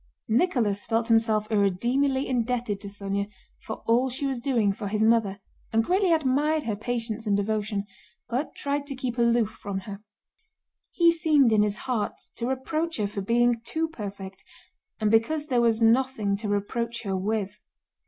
[0.29, 3.29] Nicholas felt himself irredeemably indebted to Sónya
[3.61, 5.37] for all she was doing for his mother
[5.71, 7.85] and greatly admired her patience and devotion,
[8.27, 9.99] but tried to keep aloof from her.
[10.89, 14.43] He seemed in his heart to reproach her for being too perfect,
[14.99, 17.59] and because there was nothing to reproach her with.